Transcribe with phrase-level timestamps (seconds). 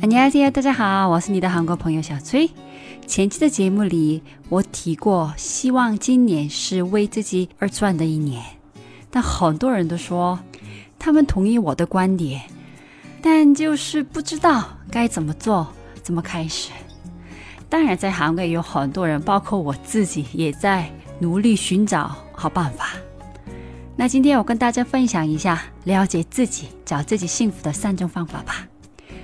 [0.00, 2.50] 안녕하세요，大家好，我是你的韩国朋友小崔。
[3.06, 8.42] 前期的节目里，我提过，希望今年是为自己而赚的一年。
[9.10, 10.38] 但很多人都说，
[10.98, 12.42] 他们同意我的观点，
[13.22, 15.66] 但就是不知道该怎么做，
[16.02, 16.70] 怎么开始。
[17.68, 22.90] 当然，在韩国有很多人，包括我自己，也在努力寻找好办法。
[23.96, 28.66] 那今天我跟大家分享一下了解自己、找自己幸福的三种方法吧。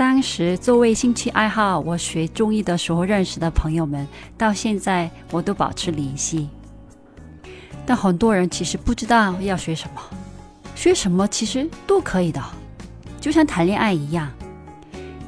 [0.00, 4.08] 当时作为兴趣爱好，我学中医的时候认识的朋友们，
[4.38, 6.48] 到现在我都保持联系。
[7.84, 10.00] 但很多人其实不知道要学什么，
[10.74, 12.42] 学什么其实都可以的，
[13.20, 14.32] 就像谈恋爱一样，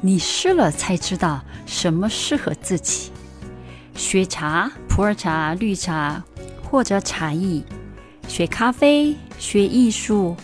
[0.01, 3.11] 你试了才知道什么适合自己。
[3.93, 6.23] 学茶、普洱茶、绿茶
[6.63, 7.63] 或者茶艺，
[8.27, 10.35] 学咖啡、学艺术，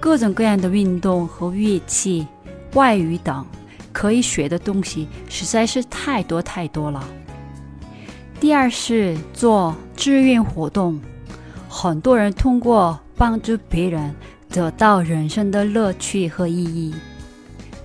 [0.00, 2.26] 各种各样的运动和乐器、
[2.72, 3.46] 外语等。
[3.96, 7.02] 可以学的东西实在是太多太多了。
[8.38, 11.00] 第二是做志愿活动，
[11.66, 14.14] 很多人通过帮助别人
[14.50, 16.94] 得到人生的乐趣和意义。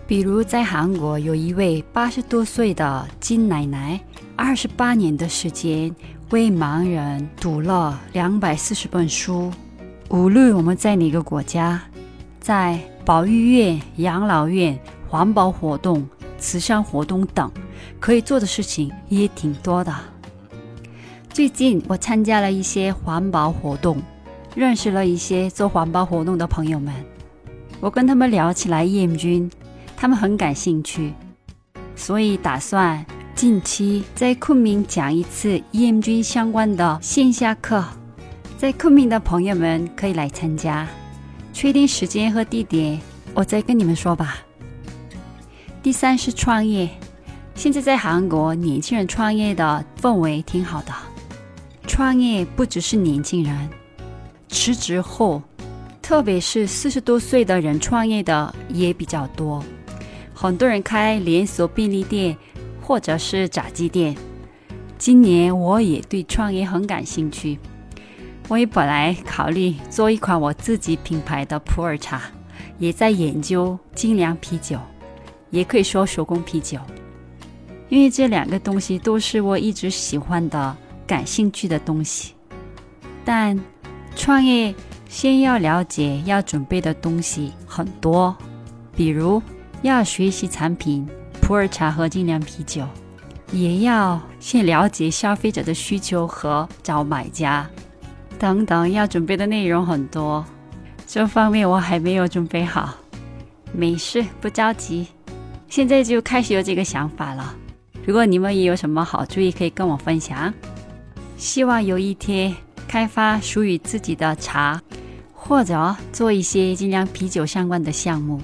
[0.05, 3.97] 比如在韩国有一位八十多岁的金奶奶，
[4.35, 5.95] 二十八年的时间
[6.31, 9.49] 为盲人读了两百四十本书。
[10.09, 11.81] 无论我们在哪个国家，
[12.41, 14.77] 在保育院、养老院。
[15.11, 17.51] 环保活动、慈善活动等，
[17.99, 19.93] 可以做的事情也挺多的。
[21.33, 24.01] 最近我参加了一些环保活动，
[24.55, 26.93] 认识了一些做环保活动的朋友们。
[27.81, 29.51] 我跟他们聊起来厌军，
[29.97, 31.13] 他们很感兴趣，
[31.93, 37.83] 所以打算近期在昆明讲一次厌军相关的线下课，
[38.57, 40.87] 在昆明的朋友们可以来参加。
[41.51, 42.97] 确定时间和地点，
[43.33, 44.37] 我再跟你们说吧。
[45.83, 46.87] 第三是创业，
[47.55, 50.93] 现在在韩国年轻人创业的氛围挺好的。
[51.87, 53.67] 创业不只是年轻人，
[54.47, 55.41] 辞职后，
[55.99, 59.63] 特别是四十多岁的人创业的也比较多。
[60.35, 62.37] 很多人开连锁便利店
[62.79, 64.15] 或者是炸鸡店。
[64.99, 67.57] 今年我也对创业很感兴趣，
[68.47, 72.21] 我也本来考虑做一款我自己品牌的普洱茶，
[72.77, 74.77] 也在研究精酿啤酒。
[75.51, 76.79] 也可以说手工啤酒，
[77.89, 80.75] 因为这两个东西都是我一直喜欢的、
[81.05, 82.33] 感兴趣的东西。
[83.23, 83.57] 但
[84.15, 84.73] 创业
[85.07, 88.35] 先要了解要准备的东西很多，
[88.95, 89.41] 比如
[89.83, 91.07] 要学习产品
[91.41, 92.83] 普洱茶和精酿啤酒，
[93.51, 97.69] 也要先了解消费者的需求和找买家
[98.39, 100.43] 等等，要准备的内容很多。
[101.05, 102.95] 这方面我还没有准备好，
[103.73, 105.07] 没事，不着急。
[105.71, 107.55] 现在就开始有这个想法了。
[108.05, 110.53] 如果你们也有什么好主意，可以跟我分享。
[111.37, 112.53] 希望有一天
[112.89, 114.81] 开发属于自己的茶，
[115.33, 118.41] 或者做一些精酿啤酒相关的项目。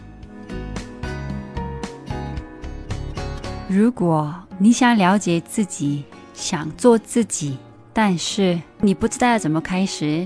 [3.67, 7.57] 如果你想了解自己，想做自己，
[7.91, 10.25] 但是你不知道要怎么开始，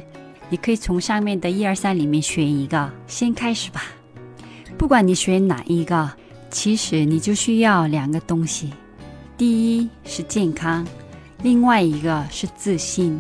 [0.49, 3.85] 你可以从上面的一二三里面选一个，先开始吧。
[4.77, 6.07] 不管你选哪一个。
[6.51, 8.71] 其实你就需要两个东西，
[9.37, 10.85] 第一是健康，
[11.41, 13.19] 另外一个是自信。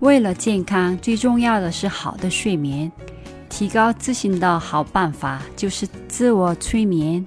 [0.00, 2.90] 为了健康，最重要的是好的睡眠。
[3.50, 7.24] 提高自信的好办法就是自我催眠。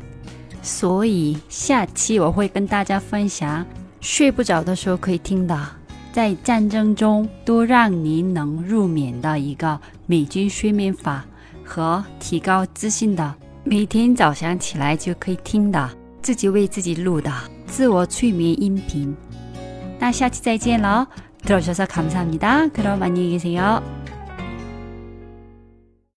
[0.62, 3.66] 所以下期我会跟大家分享
[4.00, 5.68] 睡不着的时候可以听的，
[6.12, 11.26] 在战争中都让你能入眠的一个美军睡眠法
[11.64, 13.36] 和提高自信的。
[13.65, 15.91] 每天早上起来就可以听的，
[16.23, 17.33] 自己为自己录的
[17.67, 19.15] 自我催眠音频。
[19.99, 21.07] 那下期再见喽！
[21.45, 23.81] 들어주셔서감사합니다그럼안녕히계세요